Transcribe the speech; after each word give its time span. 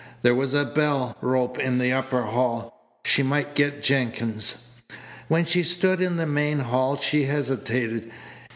There 0.23 0.33
was 0.33 0.55
a 0.55 0.65
bell 0.65 1.15
rope 1.21 1.59
in 1.59 1.77
the 1.77 1.93
upper 1.93 2.23
hall. 2.23 2.75
She 3.05 3.21
might 3.21 3.53
get 3.53 3.83
Jenkins. 3.83 4.69
When 5.27 5.45
she 5.45 5.61
stood 5.61 6.01
in 6.01 6.17
the 6.17 6.25
main 6.25 6.57
hall 6.57 6.95
she 6.97 7.25
hesitated. 7.25 8.09